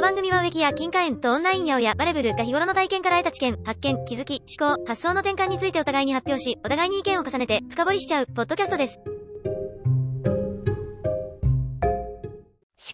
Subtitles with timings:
[0.00, 8.98] の番組は植木や金貨園とオンラインやバレブルが日頃の体験から得た知見、発見、気づき、思考、発想の転換についてお互いに発表し、お互いに意見を重ねて深掘りしちゃう、ポッドキャストです。
[8.98, 9.12] 思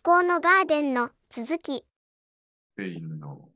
[0.02, 1.76] 考のガーデンの続き。
[1.76, 1.84] ス
[2.76, 3.50] ペインの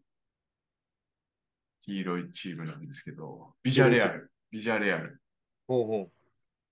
[1.81, 5.21] 黄色いチームなんですけど、ビジャレアル、ビジャレアル。
[5.67, 6.11] ほうほう。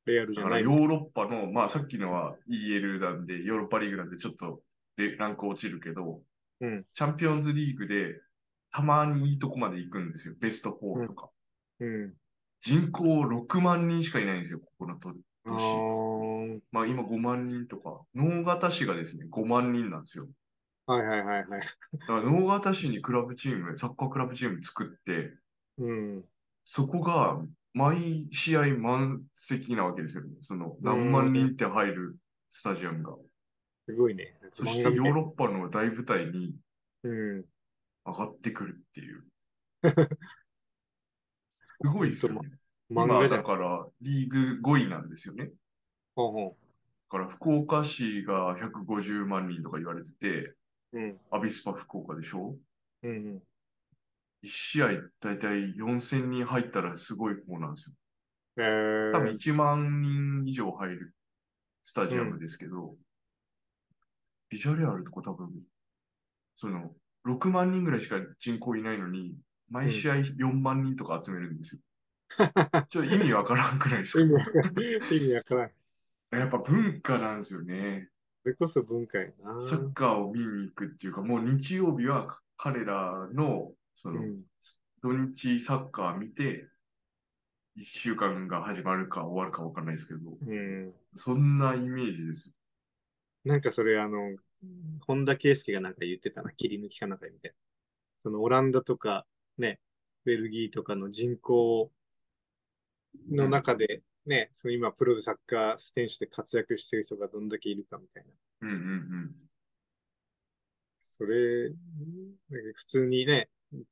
[0.09, 0.63] レアルじゃない。
[0.63, 4.61] だからヨーロッパの、まあさっきのは EL なんで、ヨーロッパリーグなんでちょっと
[4.97, 6.23] レランク落ちるけど、
[6.61, 6.85] うん。
[6.93, 8.21] チャンピオンズリーグで
[8.71, 10.35] たまにいいとこまで行くんですよ。
[10.39, 11.31] ベスト4とか。
[11.81, 12.15] うん。
[12.61, 15.17] 人口6万人しかいないんですよ、ここの都市。
[15.47, 20.29] ーまあ今5万人とか、能形市がですね、5万人なんですよ。
[20.87, 21.61] はいはいはいはい。
[21.61, 25.35] だから能形市にクラブチーム、サッカークラブチーム作って、
[25.79, 26.25] うん。
[26.65, 27.41] そこが
[27.73, 30.31] 毎試合満席なわけですよね。
[30.41, 32.17] その何万人って入る
[32.51, 33.15] スタジアムが。
[33.89, 34.35] すごいね。
[34.53, 36.55] そしてヨーロッパの大舞台に
[37.03, 37.45] うん。
[38.05, 39.25] 上がってくるっていう。
[41.83, 42.41] すごいですよね。
[42.91, 43.29] 漫今。
[43.29, 45.47] だからリーグ5位なんですよね。
[45.47, 45.51] だ
[46.17, 46.57] ほうほ
[47.09, 50.55] から福岡市が150万人とか言われてて、
[50.93, 51.01] う。
[51.01, 51.21] うん。
[51.31, 52.59] アビスパ福岡でしょ？
[53.03, 53.43] うんうん。
[54.43, 54.89] ?1 試合
[55.21, 57.97] だいたい4000人入ったらすごい方なんですよ。
[58.59, 61.15] え多分ー、1万人以上入る
[61.85, 62.99] スタジアムですけど、
[64.49, 65.51] ビジャレアルとか多分、
[66.57, 69.37] その、6万人ぐらいしか人口いないのに、
[69.71, 71.81] 毎試合4万人とか集めるんですよ。
[72.89, 74.71] ちょっと意味わからんくないですか？
[75.11, 75.71] 意味わからん。
[76.31, 78.09] やっぱ文化なんですよね。
[78.43, 79.61] それこそ文化やな。
[79.61, 84.43] サッカーを見に行くっていうか、もう日曜日はか彼らの、その、うん。
[85.03, 86.69] 土日サッカー見て、
[87.77, 90.93] 1週間が始まるか終わるかわかんないですけど、うん。
[91.15, 92.55] そんなイメージですよ。
[93.49, 94.37] なんかそれ、あの、
[95.07, 97.57] 本田圭佑がなんか言ってたな、切り抜きかなんかみたいな。
[98.23, 99.81] そのオランダとか、ね、
[100.27, 101.91] ベルギーとかの人口
[103.31, 108.25] の中で、ね、その今プロでサッカー選手で活躍してる人がどんだけいるかみたい
[108.61, 108.69] な。
[108.69, 108.81] うんうんう
[109.25, 109.35] ん。
[111.01, 111.71] それ、
[112.75, 113.49] 普通にね、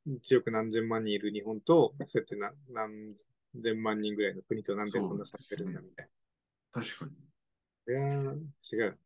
[0.06, 3.14] 1億何千万人いる日本と、そうやってな何
[3.62, 6.08] 千万人ぐらいの国となんでこんな差ってるんだみたい
[6.72, 7.12] 確かに。
[7.86, 7.92] な。
[7.94, 8.98] いやー、違う。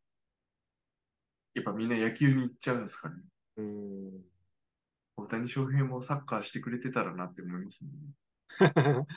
[1.53, 3.15] やっぱみんな野球に行っちゃうんですかね。
[3.57, 4.21] うーん。
[5.17, 7.89] 大谷翔平もサッカーしてくれてたらなって思いますね。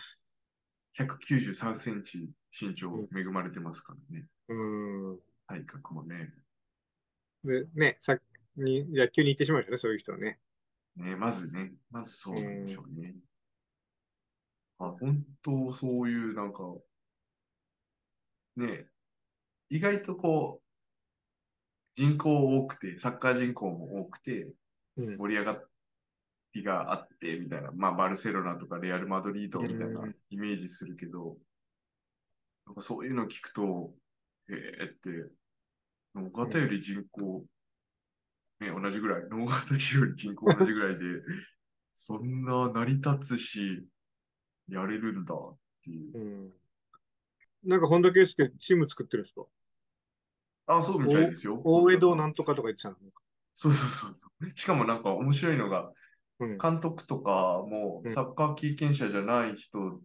[0.94, 4.26] 193センチ身長恵まれてますからね。
[4.48, 5.20] うーん。
[5.46, 6.32] 体格もね。
[7.44, 8.20] で、ね、さっ
[8.56, 10.38] に野球に行ってしまうでしょね、そういう人はね。
[10.96, 13.14] ね、まずね、まずそうなんでしょうね。
[14.78, 16.62] あ、本当そういうなんか、
[18.56, 18.86] ね、
[19.70, 20.63] 意外とこう、
[21.94, 24.49] 人口多くて、サッカー人口も多くて、
[24.97, 25.16] うん。
[25.16, 25.62] 盛り上が
[26.55, 27.71] りがあって、みたいな。
[27.72, 31.37] まあ、バルセロナとかレアル・マドリードみたいなうんイメージするけど、
[32.66, 33.94] なんかそういうの聞くと、
[34.49, 35.31] えーって、
[36.15, 37.44] 野方より人口、
[38.61, 41.05] ね、同じぐらい、野方市より人口同じぐらいで、
[41.94, 43.87] そんな成り立つし、
[44.69, 46.19] やれるんだっていう。
[46.19, 46.53] うん。
[47.65, 49.47] なんか本田圭佑チーム作ってるんですか？
[50.66, 51.60] あ、そうみたいですよ。
[51.64, 52.97] 大江戸なんとかとか言ってたの？
[53.54, 54.50] そうそうそうそう。
[54.54, 55.92] しかもなんか面白いのが、
[56.41, 56.58] うん。
[56.58, 60.00] 監督とかもうんサッカー経験者じゃない人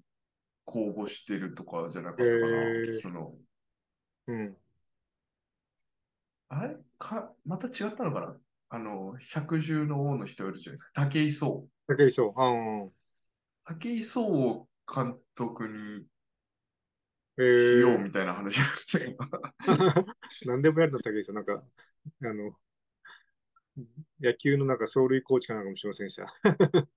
[0.66, 2.31] 公募してるとかじゃなかったかな。
[2.31, 3.34] へーその、
[4.28, 4.58] うん。
[6.50, 6.78] あれ？
[6.97, 8.38] か、また違ったのかな？
[8.72, 10.91] あの、百獣の王の人いるじゃないですか。
[11.08, 11.66] 武井壮。
[11.88, 12.34] 武井壮。
[13.66, 16.06] 武井壮を監督にえ
[17.44, 19.18] しようー、みたいな話だったけど。
[20.46, 21.34] 何でもやるの、武井壮。
[21.34, 21.64] なんか、
[22.24, 22.56] あの、
[24.20, 26.26] 野球のなんか走塁コーチかなんかもしませんでした。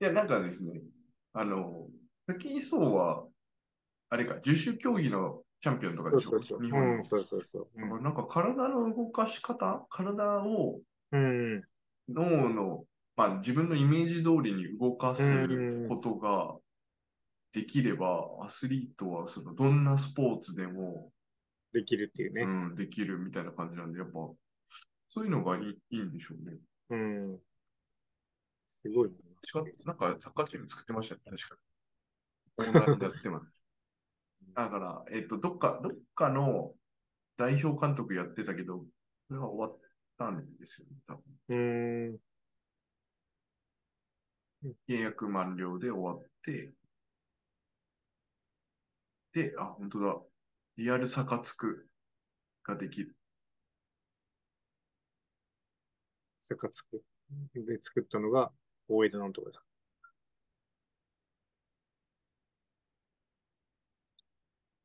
[0.00, 0.80] いや、なんかですね、
[1.34, 1.88] あの、
[2.26, 3.26] 武井壮は、
[4.08, 6.30] あれか、十種競技のチャンピオンとかでしょ？
[6.30, 6.58] そうそうそう。
[6.60, 7.04] う日本のん、。
[7.04, 8.02] そうそうそう。
[8.02, 10.80] なんか体の動かし方、体を
[11.12, 11.52] うん。
[11.54, 11.64] うん。
[12.08, 12.84] 脳の、
[13.16, 16.56] まあ、自分のイメージ通りに動かすうんことが
[17.52, 21.12] できれば、アスリートはそのどんなスポーツでも、
[21.72, 22.42] できるっていうね。
[22.42, 24.12] うん、できるみたいな感じなんで、やっぱ、
[25.08, 26.58] そういうのがいいいいんでしょうね。
[26.90, 27.38] うん。
[28.68, 29.16] すごいな。
[29.86, 31.56] なんかサッカーチーム作ってましたね、確か
[32.56, 32.68] に。
[32.68, 33.46] オーナーになってます。
[34.54, 36.74] だから、えっと、どっか、どっかの
[37.36, 38.84] 代表監督やってたけど、
[39.28, 39.80] それは終わっ
[40.18, 41.22] たんですよね、多分。
[41.48, 42.18] うーん。
[44.88, 46.72] 契約満了で終わって、
[49.32, 50.16] で、あ、本当だ。
[50.76, 51.88] リアルサカツク
[52.64, 53.16] ができる。
[56.38, 57.02] 坂つく
[57.54, 58.50] で作ったのが
[58.88, 59.64] 大江戸なんとかです。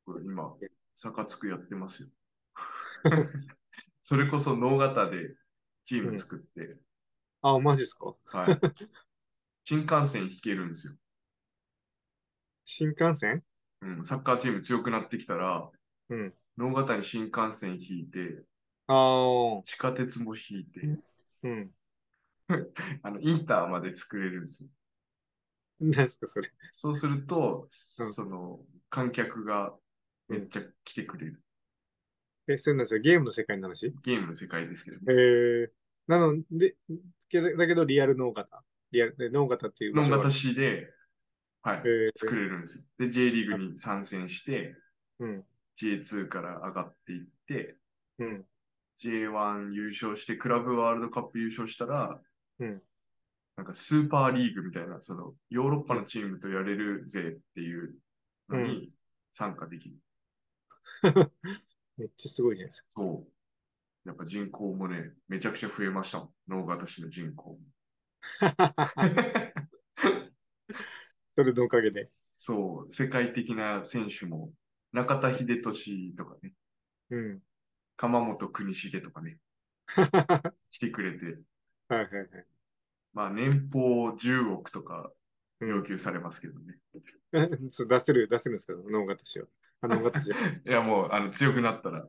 [0.06, 0.56] これ今、
[0.96, 2.10] 坂つくやってますよ。
[4.04, 5.36] それこそ脳型で
[5.84, 6.78] チーム作って、
[7.42, 8.60] あ、マジですかはい。
[9.64, 10.94] 新幹線引けるんですよ。
[12.66, 13.44] 新幹線？
[13.86, 15.70] うん、サッカーチーム強くなってきたら、
[16.10, 16.34] うん。
[16.58, 18.44] 脳型に新幹線引いて、
[18.88, 20.82] ああ、地下鉄も引いて、
[21.44, 21.72] うん。
[23.04, 24.70] あの、インターまで作れるんですよ。
[25.80, 26.50] 何ですか、それ。
[26.72, 27.68] そうすると、
[28.00, 28.60] うんその、
[28.90, 29.74] 観客が
[30.28, 31.42] めっちゃ来てくれる。
[32.48, 33.00] え、そうなんですよ。
[33.02, 33.94] ゲームの世界の話？
[34.04, 35.22] ゲームの世界ですけどえね。
[35.68, 35.70] ー、
[36.08, 36.76] なので、
[37.58, 38.64] だけどリアル脳型。
[38.92, 40.88] リアルで脳型っていう脳型市で、
[41.66, 42.84] はい、えー作れるんですよ。
[43.00, 44.76] で、J リーグに参戦して、
[45.20, 45.44] うん。
[45.82, 47.76] J2 から上がっていって、
[48.20, 48.46] うん。
[49.02, 52.22] J1 優勝して、クラブワールドカップ優勝したら、
[52.60, 52.82] うん。
[53.58, 57.96] なんかスーパーリーグみたいな、そのヨーロッパのチームとやれるぜっていう
[58.48, 58.92] のに
[59.34, 59.96] 参加できる。
[61.98, 62.90] めっちゃすごいじゃないですか。
[62.92, 63.28] そ
[64.06, 64.08] う。
[64.08, 66.30] やっぱ人口もね、めちゃくちゃ増えましたもん。
[66.48, 67.60] 脳型市の人口も。
[71.36, 72.10] それのおかげで。
[72.38, 74.52] そう、世界的な選手も、
[74.92, 76.54] 中田英寿とかね、
[77.10, 77.40] うん。
[77.98, 79.38] 鎌本国重とかね、
[79.88, 82.46] は 来てくれて、いはいはい。
[83.14, 85.12] まあ年俸10億とか
[85.60, 86.78] うん要求されますけどね。
[87.72, 89.50] そう出せる、出せるんですか脳型しよう。
[89.82, 90.36] あ、脳型しよ
[90.66, 92.08] いやもう、あの、強くなったら、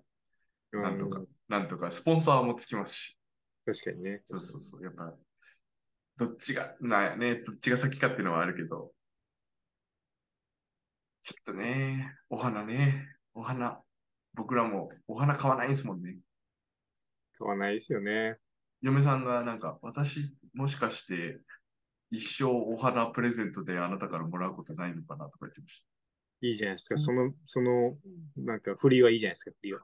[0.73, 0.81] う。
[0.81, 3.19] なんとかう、なんとか、スポンサーもつきますし。
[3.65, 4.23] 確かにね。
[4.25, 4.83] そうそうそう。
[4.83, 5.15] やっぱ、
[6.17, 8.93] どっちが、なんやね、どっちが先かっていうのはあるけど、
[11.27, 13.83] ちょっとね、お花ね、お花、
[14.35, 16.19] 僕らもお花買わないですもんね。
[17.37, 18.37] 買わないですよね。
[18.81, 21.41] 嫁さんがなんか、私、もしかして、
[22.13, 25.85] 一生お花プレゼントであなたからもらうことないのかなとか言ってまし
[26.43, 26.97] いいじゃないですか。
[26.97, 27.99] その、その、
[28.37, 29.81] なんか、振りはいいじゃないですか、振りは。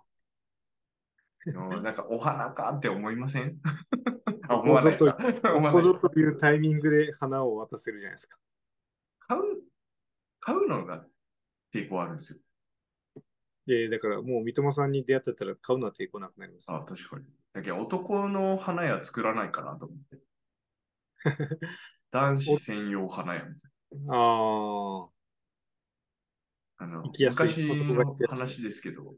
[1.83, 3.59] なんか、お花かって思いません？
[4.49, 5.25] 思わないこぞか。
[5.27, 8.39] 思わないここぞというタイミングで花を渡せるじゃないですか。
[9.19, 9.43] 買う、
[10.39, 11.05] 買うのが
[11.72, 12.38] 抵抗あるんですよ。
[13.66, 16.70] で、だからもう三笘さんに出会ってたら買うのは抵抗なくなります。
[16.72, 17.24] あ、確かに。
[17.52, 20.19] だけど男の花屋作らないかなと思って。
[22.10, 23.70] 男子専用花屋みたい
[24.10, 25.10] ああ、
[26.78, 26.86] な。
[26.86, 29.14] あの、昔の話ですけど、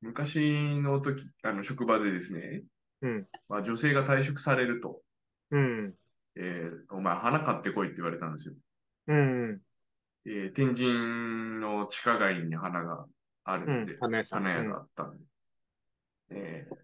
[0.00, 2.64] 昔の時、あの、職場でですね、
[3.02, 5.02] うん、まあ、女性が退職されると、
[5.50, 5.94] うん、
[6.36, 8.54] えーお前花買ってこいって言われたんですよ。
[9.08, 9.60] うん、
[10.26, 13.06] えー天神の地下街に花が
[13.44, 14.42] あるんで、うん花屋さん。
[14.44, 15.24] 花屋があったんで、
[16.30, 16.74] えー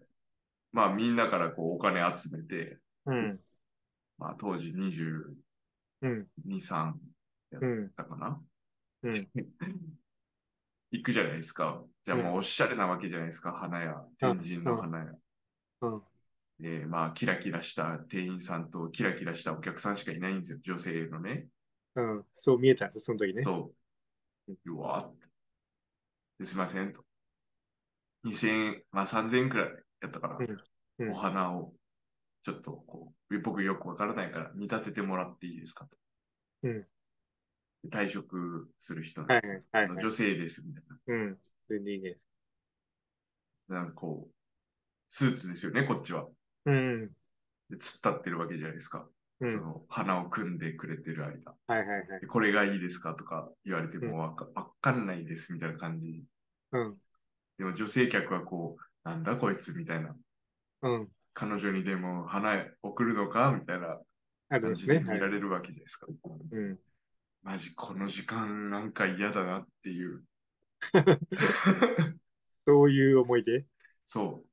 [0.71, 3.39] まあみんなからこうお金集めて、うん、
[4.17, 5.35] まあ当時22、
[6.01, 6.93] うん、3
[7.51, 8.39] やっうん、たかな、
[9.03, 9.13] うん、
[10.91, 11.83] 行くじゃないですか。
[12.03, 14.05] じゃあもうおしゃれなわけじゃないですか、花屋。
[14.19, 15.05] 天神の花屋。
[15.81, 16.01] うん、
[16.61, 21.47] えーまあキラキラした店員さんとキラキラしたお客さんしかいないんですよ、女性のね。
[21.99, 23.41] うん、そう見えたんです、その時ね。
[23.41, 23.73] そ
[24.47, 24.71] う。
[24.71, 25.11] うわ
[26.43, 27.03] すいませんと。
[28.23, 29.69] 2000円、まあ3000円くらい
[30.01, 30.41] やったから、う
[31.05, 31.73] んお花を
[32.43, 35.97] ちょっとこう、僕よくわからないから見立ててもらっていいですかと。
[36.63, 36.87] うん
[37.89, 41.37] 退職する人の、はいはい女性ですみたいうん、
[41.69, 42.17] 全然いいね。
[43.69, 43.77] な。
[43.77, 44.33] なんかこう、
[45.09, 46.27] スーツですよね、こっちは。
[46.65, 47.07] うん、
[47.69, 49.07] で、突っ立ってるわけじゃないですか。
[49.41, 51.55] うん、その花を組んでくれてる間。
[51.67, 52.27] はいはいはいで。
[52.27, 56.23] これがいいですかとか言われてもわか,、わかんないですみたいな感じ。
[56.71, 56.97] うん、
[57.57, 60.15] でも女性客はこう、なんだこいつみたいな。
[60.81, 63.55] うん、彼女にでも花送るのか？
[63.57, 63.99] みたいな
[64.49, 64.73] 感。
[64.73, 66.07] じで見はいられるわけですか。
[66.51, 66.79] うん。
[67.43, 70.23] マジこの時間なんか嫌だなっていう。
[72.67, 73.65] そういう思い出？
[74.05, 74.43] そ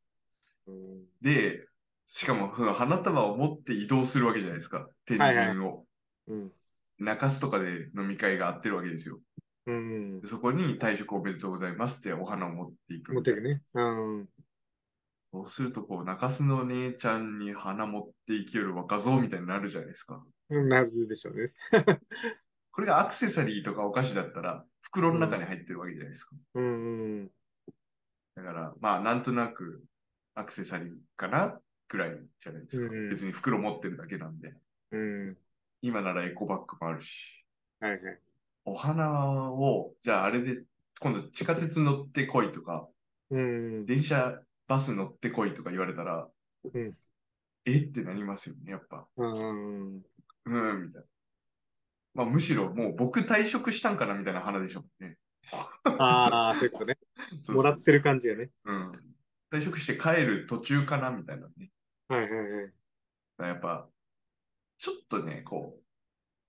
[0.67, 1.07] うん、う。
[1.21, 1.67] で、
[2.07, 4.89] しかもその花束を持って移動するわけじゃないですか。
[5.05, 5.85] 天はいはい神を。
[6.29, 6.53] うん、
[6.99, 9.21] 中洲とかで飲み会があってるわけですよ。
[9.67, 10.29] うんで。
[10.29, 13.13] そこに退職おめでとうございますってお花を持っていく。
[13.13, 13.63] 持ってくね。
[13.75, 14.29] うん。
[15.33, 20.25] そうするとこう、中洲の姉ちゃんに花持っていきよる若造みたいになるじゃないですか。
[20.49, 21.53] なるでしょうね。
[22.71, 26.37] これがアクセサリーとかお菓子だったら、袋の中に入ってるわけじゃないですか。
[26.55, 27.31] うん、うん。
[28.37, 29.83] だから、まあ、なんとなく
[30.35, 32.93] アクセサリーかなくらいじゃないですか。
[32.93, 34.55] うん別に袋持ってるだけなんで。
[34.93, 35.37] うん。
[35.83, 37.45] 今ならエコバッグもあるし。
[37.81, 38.19] はいはい。
[38.65, 40.63] お花を、じゃああれで、
[41.01, 42.89] 今度地下鉄乗ってこいとか、
[43.31, 43.87] うん。
[43.87, 46.29] 電車、バス乗ってこいとか言われたら、
[46.73, 46.97] うん
[47.65, 47.79] え？
[47.81, 49.07] ってなりますよね、やっぱ。
[49.17, 49.97] うん。
[49.97, 51.07] うん、みたいな。
[52.15, 55.19] まあ、むしろもう僕退職したんかなみたいな花でしょうね。
[55.53, 56.99] ああ、そういうことね。
[57.49, 58.51] もらってる感じがね。
[58.65, 58.93] うん。
[59.51, 61.71] 退職して帰る途中かなみたいなね。
[62.09, 62.87] はいはいはい。
[63.39, 63.91] やっぱ、
[64.79, 65.85] ちょっとね、こう、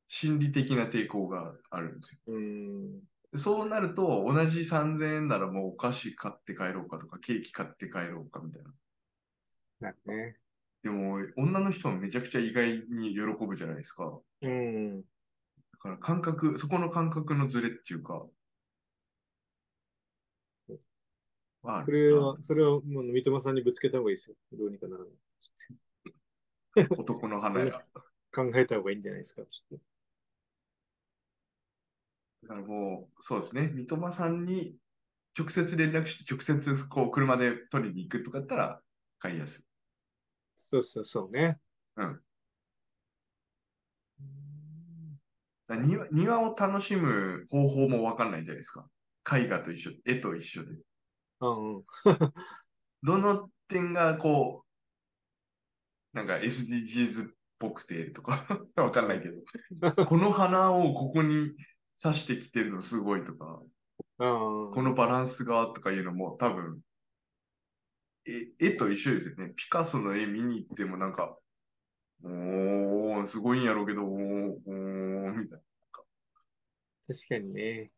[0.08, 2.22] 心理的な抵抗があるんですよ。
[2.28, 3.04] うん。
[3.32, 8.74] でそうなると、同じ3000円ならもうお菓子買って帰ろうかとか、ケーキ買って帰ろうかみたいな。
[9.80, 10.40] なるね。
[10.84, 14.22] でも、女の人はめちゃくちゃ意外に喜ぶじゃないですか。
[14.42, 15.04] うん。
[15.74, 18.28] だから感覚、そこの感覚のズレっていうか、
[21.86, 24.36] それは、それはもう三笘さんにぶつけた方がいいですよ。
[24.54, 25.26] どうにかならない。
[26.98, 27.84] 男の花や。
[28.34, 29.46] 考えた方がいいんじゃないですか。
[29.46, 29.79] ちょっ
[32.44, 33.70] だからもう、そうですね。
[33.74, 34.77] 三笘さんに
[35.38, 38.82] 直接連絡して、直接こう車で取りに行くとかだったら
[39.20, 39.62] 買いやすい。
[39.62, 39.67] と
[40.58, 41.60] そうそうそうね。
[41.96, 42.22] うん。
[45.70, 48.88] 庭庭を楽しむ方法もわかんないじゃないですか。
[49.29, 50.72] 絵画と一緒、絵と一緒で。
[51.41, 51.84] うんうん。
[53.03, 54.67] どの点がこう、
[56.18, 61.56] なんか SDGs っぽくてとか わかんないけど、この花をここに
[62.02, 63.62] 刺してきてるのすごいとか、
[64.18, 66.82] うんこのバランスがとかいうのも多分、
[68.26, 69.54] え絵と一緒ですよね。
[69.56, 71.38] ピカソの絵見に行ってもなんか、
[72.24, 74.20] おー、すごいんやろうけど、おー、
[74.66, 75.64] おー、みたいな。
[77.08, 77.92] 確かにね。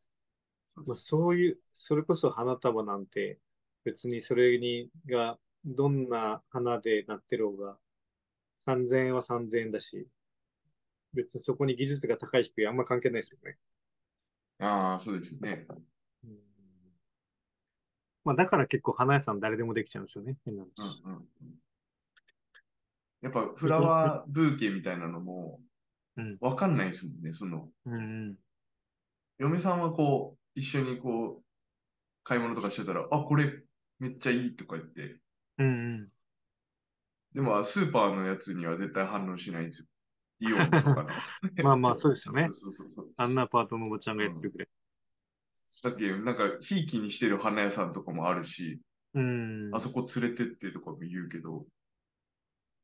[0.76, 3.40] まあ、そういう、それこそ花束なんて、
[3.86, 7.78] 別にそれにが、どんな花でなってろうが、
[8.60, 10.08] 3000円は3000円だし、
[11.13, 13.58] 別にそこに技術が高い低いあんま関係ないですよね。
[14.60, 15.66] ああ、そうですよね。
[16.24, 16.39] うん
[18.25, 20.36] まあ、だから結構花屋さん誰でもできちゃうんですよね。
[20.46, 21.01] 変なうん話。
[21.04, 21.24] うんうん。
[23.22, 25.60] やっぱフラワーブーケみたいなのも
[26.18, 26.38] うん。
[26.39, 27.34] わかんないですもんね。
[27.34, 28.38] その、うん。
[29.39, 31.44] 嫁さんはこう、一緒にこう、
[32.24, 33.63] 買い物とかしてたら、あ、これ
[34.00, 35.18] めっちゃいいとか言って、
[35.58, 36.12] うん。
[37.33, 39.86] でもスーパーのやつには絶対反応しないんですよ。
[40.39, 41.09] イオンとかの。
[41.63, 43.09] まあまあそうですよねそうそうそう。
[43.17, 44.67] あんなパートのおばちゃんがやってるくらい。
[45.83, 48.81] だっけ、なんか、ひいきにしてる花屋さんとかもあるし、
[49.13, 49.69] うん。
[49.74, 51.65] あそこ連れてってとかも言うけど、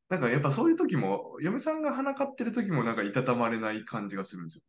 [0.09, 4.61] なんかやっぱそういう時も、嫁さんが花買ってる時もなんかいたたまれない感じがするんですよ。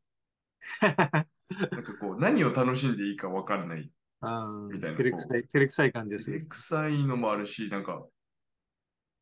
[1.70, 3.90] なんかこう、何を楽しんでいいかわかんない。
[4.20, 6.48] あみたいな照れくさい、照れくさい感じでする照れ。
[6.48, 8.06] くさいのもあるし、なんか、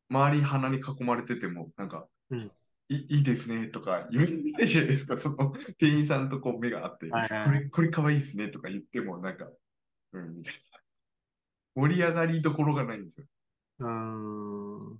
[0.09, 2.51] 周り花に囲まれてても、なんか、うん
[2.87, 9.47] いいいですねとか言えないじゃないですか、その店員さんとこう目があって、はいはいこれ、これ可愛いですねとか言っても、なんか、
[10.13, 10.79] うん、みたいな。
[11.81, 13.25] 盛り上がりどころがないんですよ。
[13.79, 14.99] うん。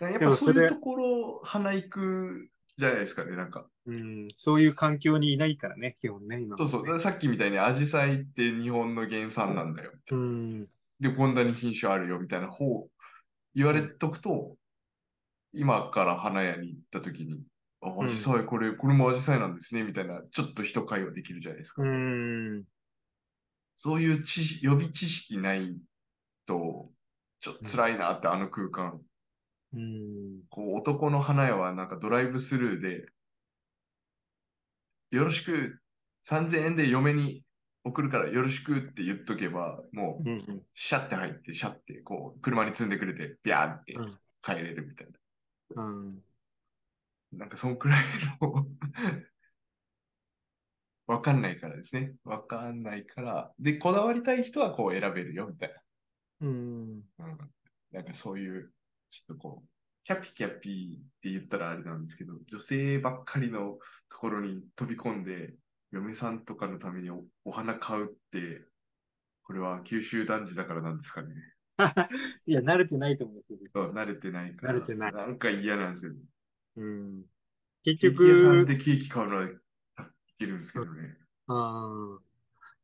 [0.00, 3.66] やっぱそういうところ、花行くじゃないですかね、なんか。
[3.86, 4.28] うん。
[4.36, 9.92] そういう環境にいないからね、基本ね、今、そうそう、さっきみたいに、アジサイって日本の原産なんだよ。
[10.10, 10.68] うん。
[11.00, 12.88] で、こんなに品種あるよ、みたいな方、
[13.56, 14.58] 言われとくと、
[15.54, 17.42] 今から花屋に行った時に、
[17.80, 21.82] あ、んアジサイ、これ、これもアジサイなんですね、みたいな、ちょっと一会話できるじゃないですか。
[21.82, 22.64] うん。
[23.78, 25.74] そういう知識、予備知識ない
[26.44, 26.92] と、
[27.40, 29.00] ちょっと辛いなって、あの空間。
[29.72, 30.42] うん。
[30.50, 33.06] こう、男の花屋はなんかドライブスルーで、
[35.12, 35.80] よろしく、
[36.28, 37.45] 3000円で嫁に
[37.86, 40.66] 送るからよろしくって言っとけば、もう、うん。
[40.74, 45.08] シャッて入って、シャッて、こう、車に積んでくれて、ビャーってうん帰れるみたい
[45.76, 46.24] うん。
[47.32, 47.38] な。
[47.40, 48.04] なんか、そんくらい
[48.40, 48.66] の
[51.06, 52.16] わかんないからですね。
[52.24, 53.54] わかんないから。
[53.58, 55.82] で、こだわりたい人はこう選べるよ、みたい
[56.40, 57.00] うん。
[57.18, 57.26] な。
[57.26, 57.38] うん。
[57.92, 58.72] なんかそういう、
[59.10, 59.68] ちょっとこう、
[60.04, 63.78] キャピキャピって言ったらあれなんですけど、女性ばっかりの
[64.08, 65.54] ところに飛び込んで、
[65.92, 68.64] 嫁さんとかのためにおお花買うって、
[69.42, 71.34] これは九州男児だからなんですかね。
[72.46, 73.70] いや、慣れてないと思うんですよ。
[73.74, 74.74] そう、慣れてないから。
[74.74, 76.12] 慣れてないなんか嫌なんですよ。
[76.76, 77.24] うん。
[77.84, 79.48] 結ケーキ屋さん局、でケーキ買うのはい
[80.38, 81.16] けるんですけどね。
[81.46, 82.22] ああ。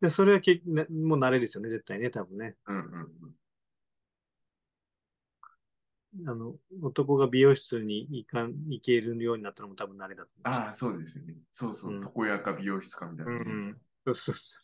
[0.00, 2.56] で、それはけなもう慣れですよね、絶対ね、多分ね。
[2.66, 3.34] うんうんうん。
[6.26, 11.34] あの、男が美容室に行かん、行けるようになったのも多分慣れだと思ああ、そうですよね。
[11.52, 13.32] そうそうう、ん床屋か美容室かみたいな。
[13.32, 14.58] うんうんそうそうそ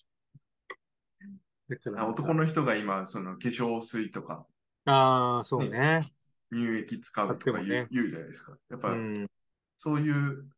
[1.71, 1.75] う。
[1.75, 4.47] だからあ男の人が今、その化粧水とか
[4.85, 6.00] ああ、そうね。
[6.52, 8.57] 乳液使うとか言う,、ね言うじゃないですか。
[8.71, 9.26] やっぱ、うん。
[9.76, 10.49] そういう、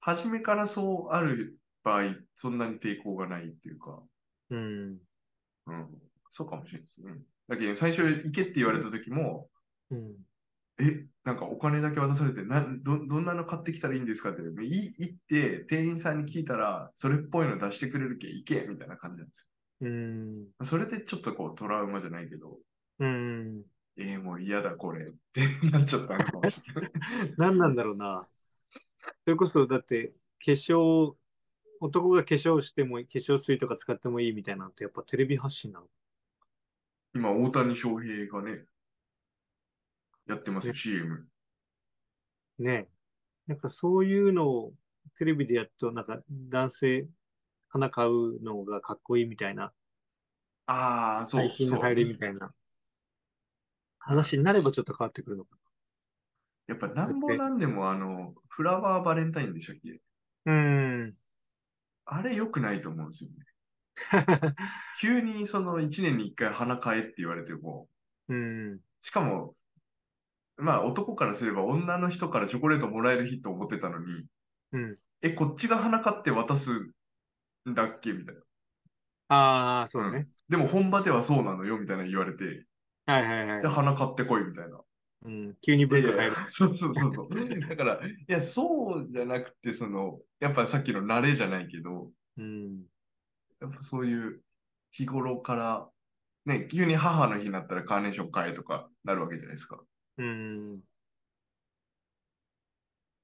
[0.00, 4.02] 初めからそうある場合、そんなに抵抗がないっていうか、
[4.50, 4.98] うん。
[5.66, 5.88] うん、
[6.28, 7.12] そうかもしれないですね。
[7.48, 9.49] だけど、最初行けって言われた時も、
[9.90, 10.16] うん。
[10.78, 19.48] え、なんかお金だけ渡されて、などどんなの買ってきたらいいんですかって、い行って、店員さんに聞いたら、それっぽいの出してくれるけ、行けみたいな感じなんです
[19.82, 20.44] うん。
[20.60, 20.64] よ。
[20.64, 22.58] それでちょっとこうトラウマじゃないけど、
[22.98, 23.62] うん。
[23.96, 26.90] えー、もう嫌だこれってなっちゃったのかもしれない。
[27.36, 28.26] 何なんだろうな。
[29.24, 30.08] それこそ、だって、
[30.44, 31.16] 化粧、
[31.80, 35.86] 男が化粧しても、化粧水とか使ってもいいみたいなのって、やっぱテレビ発信なの？
[37.14, 38.64] 今、大谷翔平がね、
[40.30, 41.28] やってますよ、ね CM。
[42.58, 42.88] ねえ。
[43.48, 44.74] なんかそういうのを
[45.16, 47.08] テレビでやると、なんか男性、
[47.68, 49.72] 花買うのがかっこいいみたいな、
[50.66, 51.42] ああ、そう。
[51.42, 52.54] 最近の流行りみたいな
[53.98, 55.56] 話になればちょっと変わってくるのか
[56.66, 60.00] やっぱなんぼなんでも、あの、フラワーバレンタインでしたっけ？
[60.44, 60.52] な。
[60.52, 60.56] う
[61.06, 61.16] ん。
[62.04, 63.36] あれ良くないと思うんですよね。
[65.00, 67.88] 急にその1年に1回花買えって言われても、
[68.28, 68.80] うん。
[69.02, 69.56] しかも、
[70.60, 74.26] まあ男からすれば女の人からチョコレートもらえる日と思ってたのに、
[74.72, 74.98] うん。
[75.22, 76.72] え、こっちが花買って渡す
[77.68, 78.12] んだっけ？
[78.12, 78.40] みたいな。
[79.28, 80.28] ああ、そうね。
[80.48, 82.66] でも本場ではそうなのよみたいな言われて、
[83.06, 83.68] はいはいはいで、。
[83.68, 84.80] 花買ってこいみたいな。
[85.22, 85.54] うん。
[85.60, 87.28] 急に文化変えるそうそうそう。
[87.68, 92.86] だから、いや、そうじゃなくて、その、やっぱさっきの慣れじゃないけど、うん。
[93.60, 94.42] やっぱそういう
[94.90, 95.88] 日頃から、
[96.46, 99.80] ね、急に母の日になったらカーネーション買えとかなるわけじゃないですか。
[100.20, 100.82] うん。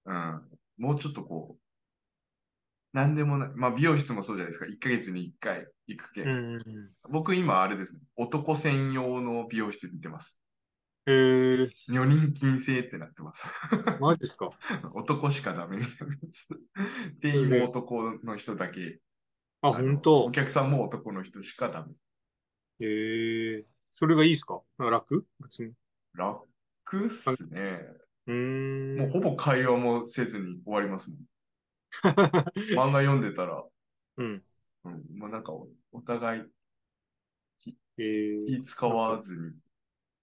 [0.06, 0.58] うん。
[0.78, 3.48] もうちょっとこう、なんでもない。
[3.54, 4.66] まあ美容室もそうじゃないですか。
[4.66, 6.22] 1ヶ月に1回行くけ。
[6.22, 6.58] うん。
[7.10, 8.00] 僕今あれですね。
[8.16, 10.38] 男専用の美容室に行ってます。
[11.08, 13.46] えー、女人禁制ってなってます。
[14.00, 14.50] マジですか？
[14.94, 16.48] 男しかダメみたいなやつ。
[17.20, 19.00] 店員も男の人だけ。
[19.60, 21.94] あ、の本当お客さんも男の人しかダメ。
[22.80, 25.26] えー、それがいいですか楽？
[25.40, 25.74] 別に。
[26.14, 26.48] 楽
[27.06, 27.80] っすね。
[28.26, 28.96] うーん。
[28.98, 31.18] もうほぼ会話もせずに終わりますもん。
[32.76, 33.64] 漫画読んでたら、
[34.18, 34.42] うん。
[34.84, 36.42] うん、もうなんかおお互い
[37.98, 39.52] えー、気使わずに。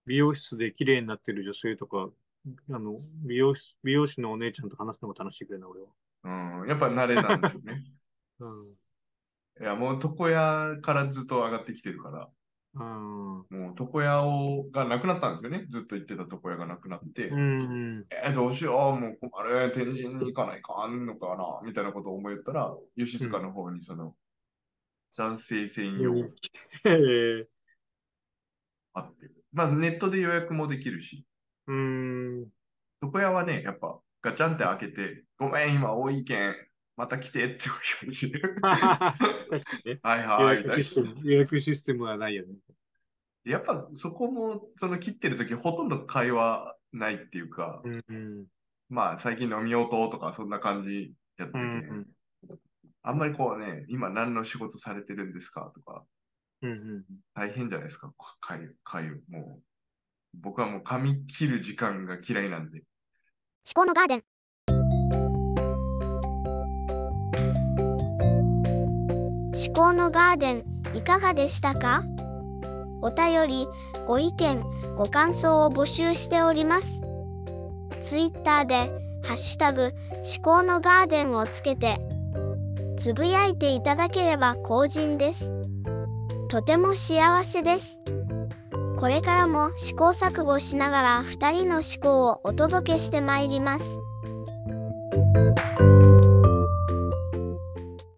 [0.05, 2.09] 美容室で綺麗になってる女性とか、
[2.69, 5.87] あの、美容師、美容師のお姉ちゃんと話すのも楽しいくらいな、俺は。
[6.61, 7.83] うん、やっぱ慣れなんでしょうね。
[8.39, 8.67] うん。
[9.61, 12.29] いや、もう床屋からずっと上がってきてるから、
[12.75, 13.47] うん。
[13.49, 15.67] もう床屋をがなくなったんですよね。
[15.69, 18.05] ずっと行ってた床屋がなくなって、うん。
[18.09, 20.87] えーどうしよう、もう困る、天神に行かないか。
[20.87, 24.15] んのかな、みたいなことを思ったら、吉塚の方にその、
[25.17, 26.13] 男性専用
[26.85, 27.47] えー、
[28.93, 31.25] あって、まずネットで予約もできるし、
[31.67, 32.51] うーん。
[33.01, 36.55] 床屋はね、やっぱガチャンって開けて、ごめん、今多いけん、
[36.95, 38.39] また来てって言われて、
[39.49, 39.99] 確かにね。
[40.03, 42.55] はい予はい、約システム、予約システムはないよね。
[43.45, 48.45] やっぱそこも、その切ってる時ほとんど会話ないっていうか、うんうん。
[48.89, 52.57] まあ最近飲み音とかそんな感じやってて、うんうん。
[53.01, 56.05] あんまりこうね、今何の仕事されてるんですかとか、
[56.61, 57.05] うんうん。
[57.33, 59.63] 大変じゃないですか、会、会、もう。
[60.35, 62.83] 僕はもう髪切る時間が嫌いなんで。
[63.75, 64.23] 思考のガーデン。
[69.75, 72.03] 思考のガーデン、いかがでしたか？
[73.01, 73.67] お便り、
[74.05, 74.63] ご意見、
[74.95, 77.01] ご感想を募集しております。
[77.99, 78.75] ツイッターで、
[79.23, 79.93] ハッシュタグ、
[80.35, 81.99] 思考のガーデンをつけて、
[82.97, 85.51] つぶやいていただければ幸甚です。
[86.49, 87.99] とても幸せです。
[88.99, 93.99] これからも試行錯誤しながら2人の思考をお届けしてまいります。